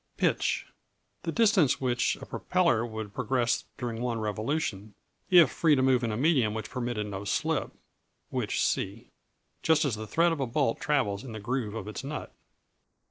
[0.17, 0.65] Pitch
[1.21, 4.95] The distance which a propeller would progress during one revolution,
[5.29, 7.69] if free to move in a medium which permitted no slip
[8.31, 9.11] (which see);
[9.61, 12.33] just as the thread of a bolt travels in the groove of its nut.